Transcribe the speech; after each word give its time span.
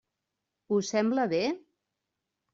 Us 0.77 0.89
sembla 0.95 1.27
bé? 1.35 1.43